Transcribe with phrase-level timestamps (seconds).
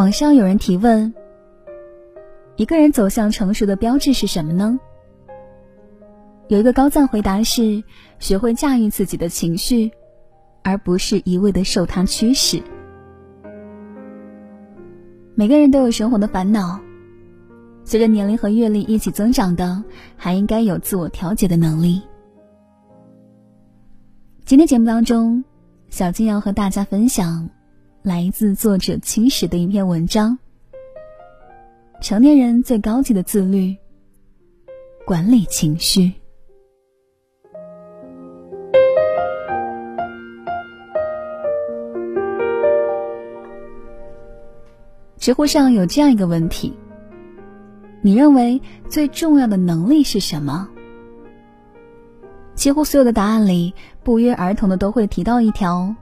[0.00, 1.12] 网上有人提问：
[2.56, 4.80] 一个人走向成熟的标志是什么呢？
[6.48, 7.84] 有一个高赞回答是：
[8.18, 9.90] 学会驾驭自己的情绪，
[10.62, 12.62] 而不是一味的受它驱使。
[15.34, 16.80] 每个人都有生活的烦恼，
[17.84, 19.84] 随着年龄和阅历一起增长的，
[20.16, 22.00] 还应该有自我调节的能力。
[24.46, 25.44] 今天节目当中，
[25.90, 27.50] 小金要和大家分享
[28.02, 30.38] 来自作者青史的一篇文章：
[32.00, 33.76] 成年人最高级的自律——
[35.04, 36.10] 管理情绪。
[45.18, 46.72] 知乎上有这样一个问题：
[48.00, 50.70] 你认为最重要的能力是什么？
[52.54, 55.94] 几乎所有的答案里，不约而同的都会提到一条：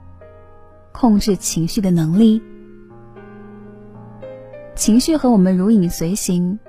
[0.99, 2.41] 控制情绪的能力。
[4.75, 6.59] 情绪和我们如影随形，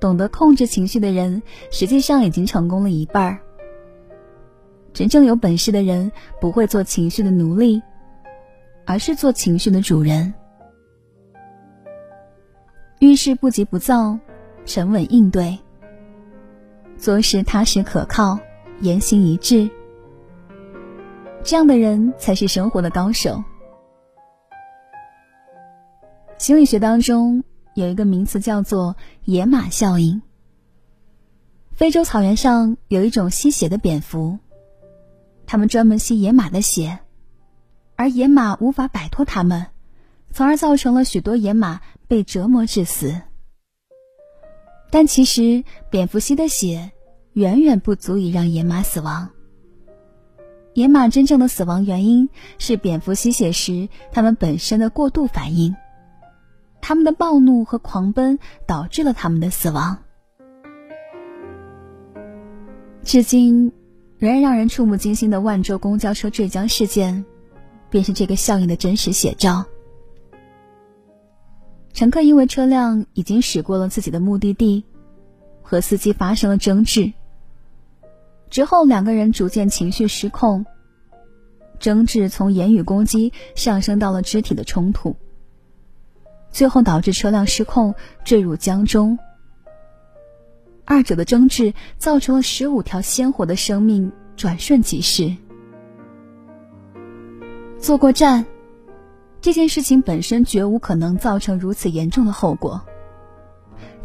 [0.00, 3.38] 懂得控制情绪的人，实际上已经成功了一半儿。
[4.92, 7.80] 真正有本事的人，不会做情绪的奴隶，
[8.84, 10.34] 而是做情绪的主人。
[12.98, 14.18] 遇事不急不躁，
[14.64, 15.56] 沉稳应对；
[16.98, 18.40] 做事踏实可靠，
[18.80, 19.70] 言行一致。
[21.46, 23.44] 这样的人才是生活的高手。
[26.38, 27.44] 心理学当中
[27.76, 30.20] 有一个名词叫做“野马效应”。
[31.72, 34.40] 非洲草原上有一种吸血的蝙蝠，
[35.46, 36.98] 它们专门吸野马的血，
[37.94, 39.66] 而野马无法摆脱它们，
[40.32, 41.80] 从而造成了许多野马。
[42.08, 43.20] 被折磨致死，
[44.90, 46.92] 但其实蝙蝠吸的血
[47.32, 49.30] 远远不足以让野马死亡。
[50.76, 55.74] 野马真正的死亡原因是蝙蝠吸血时它们本身的过度反应，
[56.82, 59.96] 它们的暴怒和狂奔导致了它们的死亡。
[63.02, 63.72] 至今
[64.18, 67.24] 仍然让人触目惊心的万州公交车坠江事件，
[67.88, 69.64] 便是这个效应的真实写照。
[71.94, 74.84] 乘客因为车辆已经驶过了自己的目的地，
[75.62, 77.14] 和司机发生了争执。
[78.50, 80.64] 之后，两个人逐渐情绪失控，
[81.78, 85.16] 争执从言语攻击上升到了肢体的冲突，
[86.50, 89.18] 最后导致车辆失控坠入江中。
[90.84, 95.34] 二者的争执造成了十五条鲜活的生命转瞬即逝。
[97.78, 98.44] 坐过站。
[99.38, 102.84] 这件事情本身绝无可能造成如此严重的后果，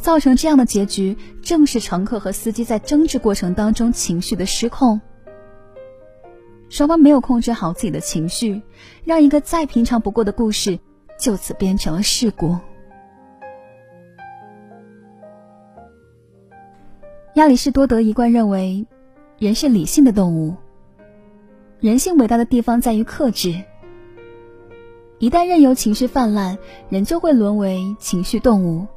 [0.01, 4.99] 造成这样的结局，正是乘客和司机在争执过程当中情绪的失控，
[6.69, 8.61] 双方没有控制好自己的情绪，
[9.05, 10.79] 让一个再平常不过的故事
[11.19, 12.57] 就此变成了事故。
[17.35, 18.85] 亚里士多德一贯认为，
[19.37, 20.55] 人是理性的动物，
[21.79, 23.63] 人性伟大的地方在于克制。
[25.19, 26.57] 一旦任由情绪泛滥，
[26.89, 28.87] 人就会沦为情绪动物，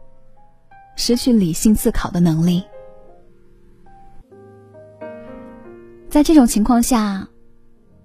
[0.96, 2.64] 失去理性自考的能力。
[6.08, 7.28] 在这种情况下，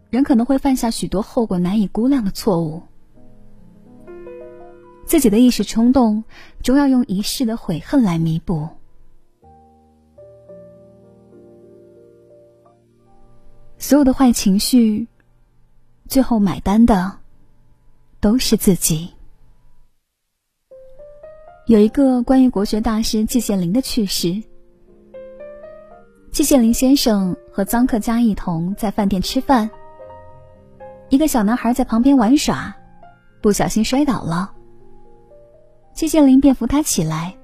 [0.09, 2.81] 人可能会犯下许多后果难以估量的错误。
[5.05, 6.23] 自己的一时冲动，
[6.63, 8.67] 终要用一世的悔恨来弥补。
[13.77, 15.07] 所有的坏情绪，
[16.07, 17.17] 最后买单的。
[18.21, 19.09] 都是自己。
[21.69, 24.41] 有一个关于国学大师季羡林的趣事。
[26.31, 29.69] 季羡林先生和臧克家一同在饭店吃饭，
[31.09, 32.75] 一个小男孩在旁边玩耍，
[33.39, 34.51] 不小心摔倒了。
[35.93, 37.37] 季羡林便扶他起来，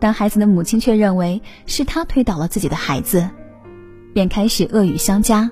[0.00, 3.30] 但孩子的母亲却认为是他推倒了自己的孩子，
[4.12, 5.48] 便开始恶语相加。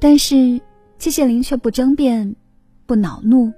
[0.00, 0.62] 但是。
[0.96, 2.34] 季羡林却不争辩，
[2.84, 3.52] 不恼怒，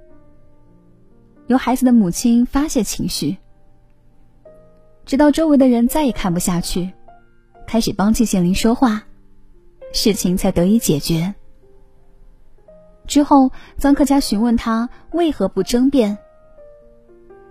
[1.51, 3.35] 由孩子的母亲发泄情绪，
[5.05, 6.93] 直到周围的人再也看不下去，
[7.67, 9.03] 开始帮季羡林说话，
[9.91, 11.35] 事情才得以解决。
[13.05, 16.17] 之后，臧克家询问他为何不争辩，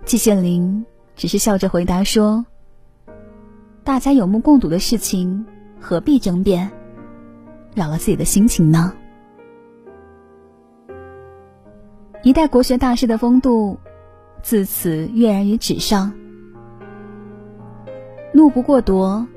[0.03, 0.83] 季羡林
[1.15, 2.43] 只是笑着回答说
[3.85, 5.45] ：“大家有目共睹的事情，
[5.79, 6.71] 何必争辩，
[7.75, 8.95] 扰了自己的心情呢？”
[12.23, 13.79] 一代国学大师的风度，
[14.41, 16.11] 自此跃然于纸上。
[18.33, 19.27] 怒不过夺，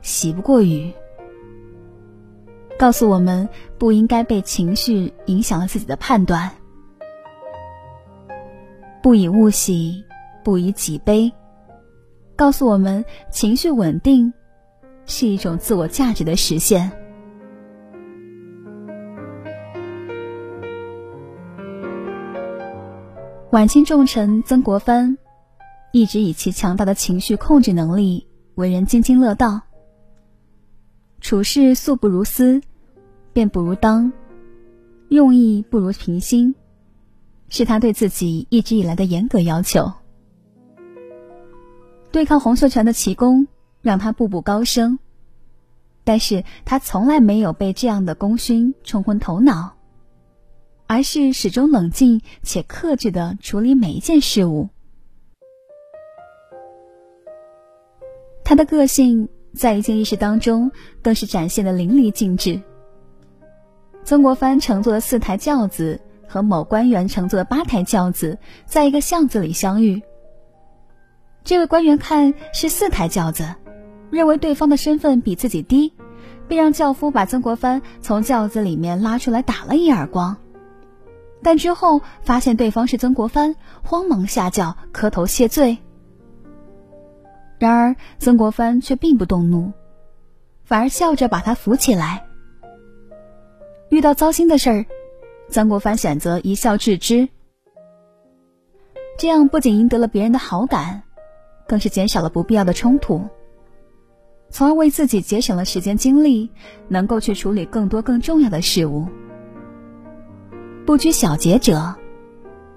[0.00, 0.92] 喜不过语，
[2.78, 3.48] 告诉我们
[3.78, 6.50] 不应该被情绪影响了自己的判断。
[9.02, 10.04] 不以物喜，
[10.44, 11.32] 不以己悲，
[12.36, 14.32] 告诉我们情绪稳定
[15.04, 17.01] 是一种自我价值的实现。
[23.52, 25.18] 晚清重臣曾国藩
[25.92, 29.60] 一直以其强大的情绪控制能力为人津津乐道。
[31.20, 32.62] 处事素不如斯，
[33.34, 34.10] 便不如当，
[35.10, 36.54] 用意不如平心，
[37.50, 39.92] 是他对自己一直以来的严格要求。
[42.10, 43.46] 对抗洪秀全的奇功，
[43.82, 44.98] 让他步步高升，
[46.04, 49.74] 但是他从来没有被这样的功勋冲昏头脑，
[50.86, 54.68] 而是始终冷静且克制的处理每一件事物。
[58.44, 59.28] 他的个性。
[59.54, 62.62] 在一件轶事当中，更是展现的淋漓尽致。
[64.02, 70.00] 曾国藩乘坐的四台轿子和某官员乘坐的八台轿子，在一个巷子里相遇。
[71.44, 73.44] 这位官员看是四台轿子，
[74.10, 75.92] 认为对方的身份比自己低，
[76.48, 80.38] 便让轿夫把曾国藩从轿子里面拉出来打了一耳光。
[81.42, 85.78] 但之后发现对方是曾国藩，慌忙下轿磕头谢罪。
[87.58, 89.72] 然而，曾国藩却并不动怒，
[90.64, 92.24] 反而笑着把他扶起来。
[93.88, 94.86] 遇到糟心的事儿，
[95.48, 97.28] 曾国藩选择一笑置之。
[99.18, 101.02] 这样不仅赢得了别人的好感，
[101.68, 103.28] 更是减少了不必要的冲突，
[104.50, 106.50] 从而为自己节省了时间精力，
[106.88, 109.06] 能够去处理更多更重要的事物。
[110.84, 111.94] 不拘小节者，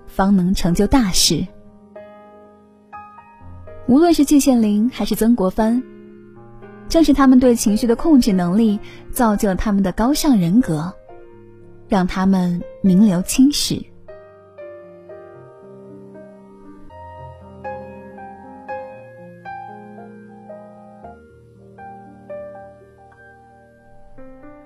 [0.06, 1.46] 方能成就大事。
[3.88, 5.82] 无论是季羡林还是曾国藩，
[6.88, 8.80] 正是他们对情绪的控制能力，
[9.12, 10.94] 造就了他们的高尚人格，
[11.90, 13.84] 让他们名留青史。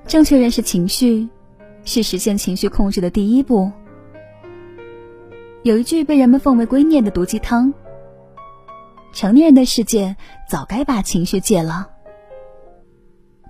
[0.05, 1.29] 正确认识情绪，
[1.89, 3.71] 是实现情绪控制的第一步。
[5.63, 7.73] 有一句被人们奉为圭臬的毒鸡汤。
[9.11, 10.15] 成年人的世界
[10.47, 11.89] 早该把情绪戒了。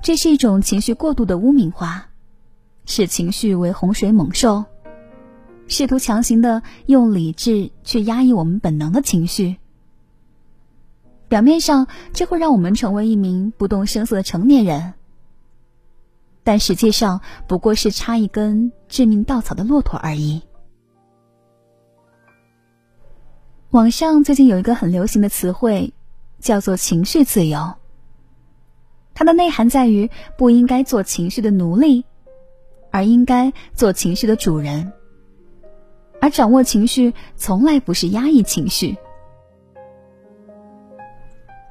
[0.01, 2.05] 这是一种情绪过度的污名化，
[2.85, 4.63] 视情绪为洪水猛兽，
[5.67, 9.57] 试图强行的用理智去压抑我们本能的情绪。
[11.27, 14.93] 表面上，这会让我们成为一名不动声色的成年人，
[16.49, 20.41] 但实际上不过是插一根致命稻草的骆驼而已。
[23.69, 25.93] 网上最近有一个很流行的词汇，
[26.39, 27.75] 叫做“情绪自由”。
[29.13, 30.09] 它的内涵在于
[30.39, 32.03] 不应该做情绪的奴隶，
[32.89, 34.91] 而应该做情绪的主人。
[36.19, 38.97] 而掌握情绪，从来不是压抑情绪。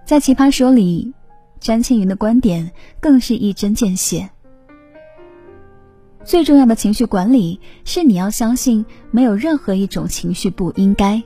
[0.05, 1.13] 在《奇葩说》里，
[1.59, 2.71] 詹青云的观点
[3.01, 4.31] 更是一针见血。
[6.29, 11.23] 最重要的情绪管理，是你要相信，没有任何一种情绪不应该。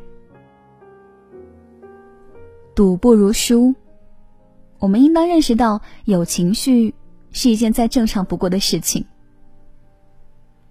[2.72, 3.74] 赌不如输，
[4.78, 6.94] 我们应当认识到，有情绪
[7.32, 9.04] 是一件再正常不过的事情。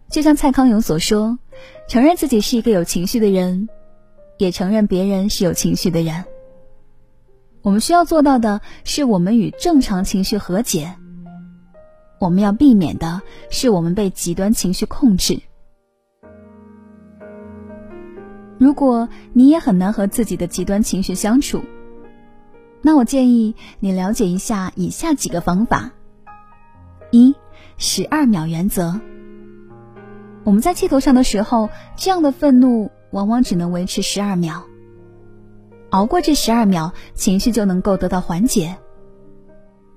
[0.10, 1.38] 就像蔡康永所说
[1.90, 3.68] ：“承认自己是一个有情绪的人，
[4.38, 6.24] 也承认别人是有情绪的人。”
[7.64, 10.96] 我们需要做到的是，我们与正常情绪和解。
[12.22, 15.42] 我们要避免的是，我们被极端情绪控制。
[18.60, 21.63] 如果你也很难和自己的极端情绪相处，
[22.84, 25.94] 那我建议你了解一下以下几个方法：
[27.10, 27.34] 一、
[27.78, 29.01] 十二秒原则。
[30.44, 34.63] 我们在气头上的时候，这样的愤怒往往只能维持十二秒。
[35.90, 38.78] 熬过这十二秒，情绪就能够得到缓解。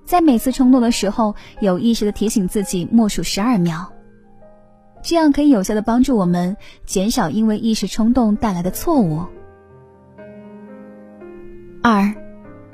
[0.04, 3.86] 在每次冲动的时候，有意识的提醒自己默数十二秒，
[5.02, 9.24] 这样可以有效的帮助我们减少因为一时冲动带来的错误。
[11.82, 12.14] 二。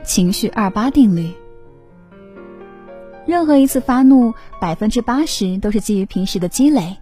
[0.03, 1.31] 情绪二八定律。
[3.27, 6.97] 任何一次发怒，百分之八十都是基于平时的积累，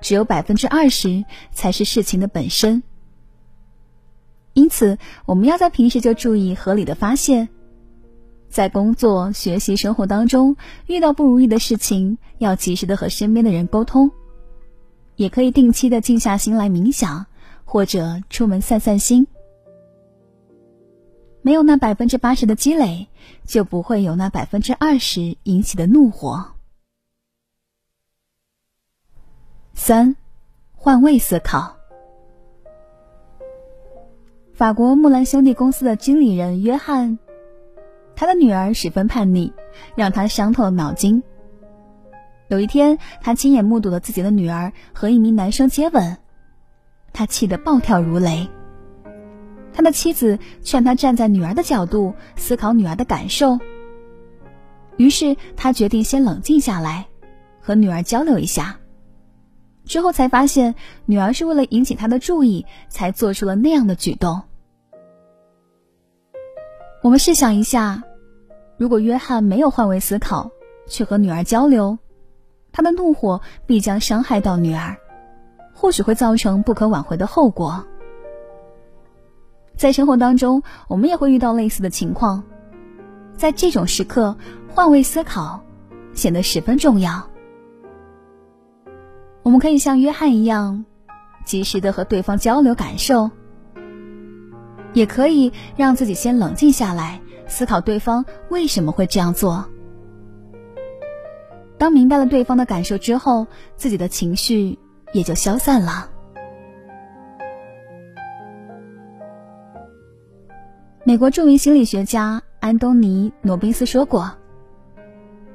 [0.00, 2.82] 只有百分之二十才是事情的本身。
[4.54, 7.48] 因此，我们要在平时就注意合理的发泄。
[8.54, 10.56] 在工作、学习、生活当中
[10.86, 14.12] 遇到不如意的事情，要及时的和身边的人沟通，
[15.16, 17.26] 也可以定期的静下心来冥想，
[17.64, 19.26] 或者出门散散心。
[21.42, 23.08] 没有那百分之八十的积累，
[23.44, 26.52] 就不会有那百分之二十引起的怒火。
[29.72, 30.14] 三，
[30.76, 31.74] 换位思考。
[34.54, 37.18] 法国木兰兄弟公司的经理人约翰，
[38.16, 39.52] 他的女儿十分叛逆，
[39.96, 41.22] 让他伤透了脑筋。
[42.48, 46.18] 有一天，他亲眼目睹了自己的女儿和一名男生接吻，
[47.12, 48.48] 他气得暴跳如雷。
[49.72, 53.58] 他的妻子劝他站在女儿的角度思考女儿的感受，
[54.96, 57.06] 于是他决定先冷静下来，
[57.60, 58.78] 和女儿交流一下。
[59.84, 64.42] 之后才发现，女儿是为了引起他的注意，才做出了那样的举动。
[67.04, 68.02] 我们试想一下，
[68.78, 70.50] 如果约翰没有换位思考，
[70.86, 71.98] 去和女儿交流，
[72.72, 74.96] 他的怒火必将伤害到女儿，
[75.74, 77.84] 或许会造成不可挽回的后果。
[79.76, 82.42] 在生活当中，我们也会遇到类似的情况，
[83.36, 84.34] 在这种时刻，
[84.70, 85.62] 换位思考
[86.14, 87.28] 显得十分重要。
[89.42, 90.86] 我们可以像约翰一样，
[91.44, 93.30] 及时的和对方交流感受，
[94.94, 99.68] 也可以让自己先冷静下来，思考对方为什么会这样做。
[101.76, 103.46] 当明白了对方的感受之后，
[103.76, 104.78] 自己的情绪
[105.12, 106.08] 也就消散了。
[111.04, 114.30] 美国著名心理学家安东尼·罗宾斯说过。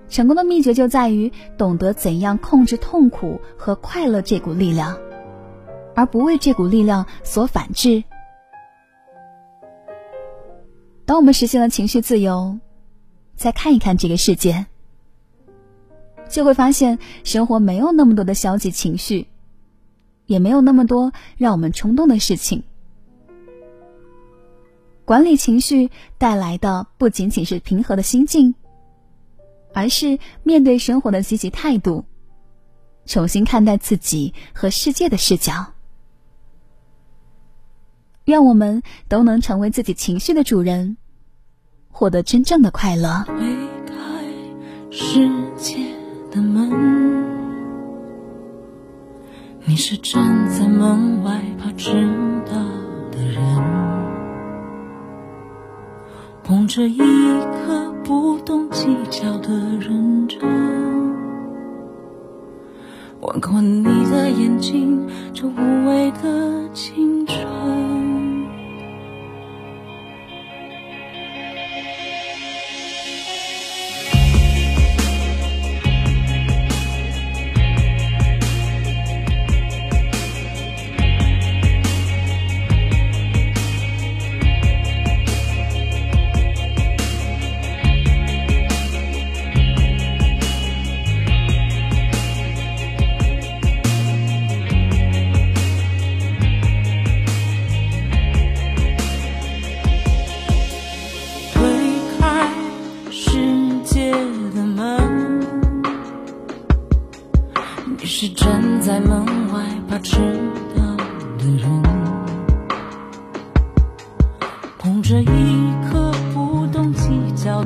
[0.10, 4.98] 成功的秘诀就在于懂得怎样控制痛苦和快乐这股力量，
[5.96, 8.04] 而不为这股力量所反制。
[11.10, 12.60] 当我们实现了情绪自由，
[13.36, 14.68] 再看一看这个世界，
[16.30, 19.28] 就会发现生活没有那么多的消极情绪，
[20.28, 22.62] 也没有那么多让我们冲动的事情。
[25.04, 25.90] 管理情绪
[26.20, 28.54] 带来的不仅仅是平和的心境。
[29.74, 32.06] 而是面对生活的积极态度，
[33.08, 35.74] 重新看待自己和世界的视角。
[38.30, 40.98] 愿我们都能成为自己情绪的主人，
[41.90, 43.26] 获得真正的快乐。
[43.26, 43.36] 推
[43.88, 43.94] 开
[44.92, 45.78] 世界
[46.32, 46.70] 的门，
[49.66, 51.92] 你是站在门外怕迟
[52.46, 52.54] 到
[53.12, 53.44] 的人。
[56.44, 60.40] 捧着一颗不懂计较的认真，
[63.22, 67.19] 吻过你的眼睛，这无畏的青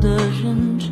[0.03, 0.09] 的
[0.43, 0.91] 认真，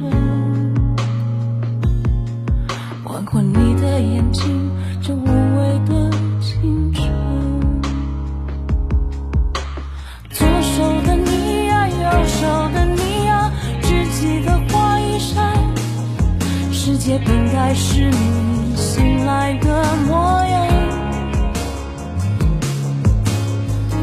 [3.03, 7.11] 换换你的眼睛，这无畏的青春。
[10.29, 13.51] 左手的你呀，右手的你呀，
[13.81, 15.59] 只记得花衣衫，
[16.71, 18.75] 世界本该是你。
[18.77, 20.67] 醒来的模样，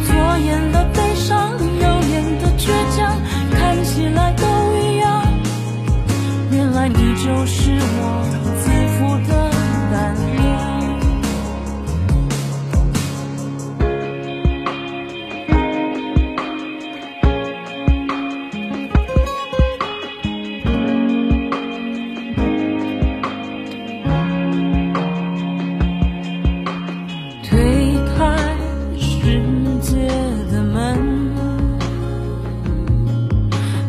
[0.06, 3.16] 左眼的悲伤，右眼的倔强，
[3.58, 4.57] 看起来都。
[7.38, 7.78] 不是我
[8.58, 9.32] 自负的
[9.92, 9.96] 胆
[10.34, 10.38] 量。
[27.44, 27.46] 推
[28.16, 28.18] 开
[28.98, 29.06] 世
[29.80, 29.94] 界
[30.50, 30.76] 的门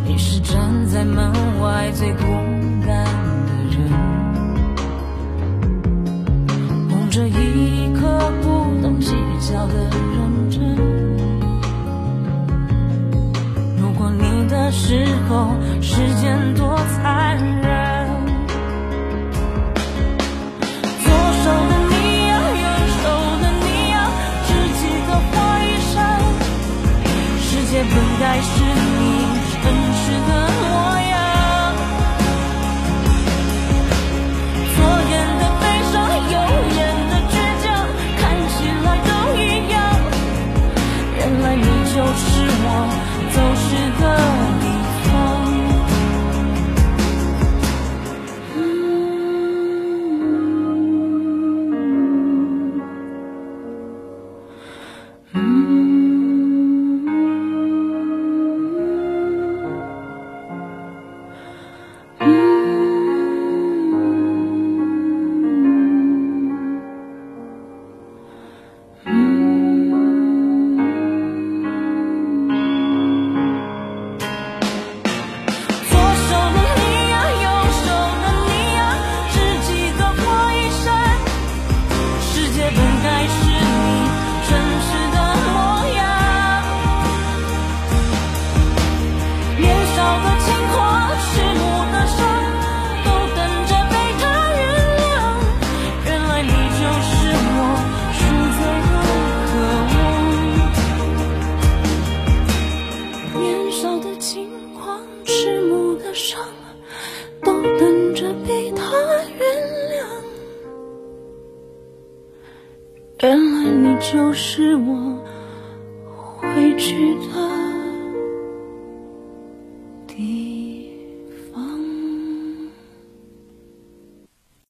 [0.05, 2.48] 你是站在门外最孤
[7.19, 8.47] 捧着一颗不
[8.81, 9.11] 懂计
[9.41, 9.73] 较的
[10.13, 10.73] 认真。
[13.81, 15.49] 路过你的时候，
[15.81, 18.07] 时间多残忍。
[21.03, 21.11] 左
[21.43, 21.93] 手的你
[22.27, 22.63] 呀，右
[23.03, 23.03] 手
[23.41, 23.93] 的你呀，
[24.47, 24.49] 只
[24.79, 25.97] 记得花衣衫。
[27.41, 28.47] 世界本该是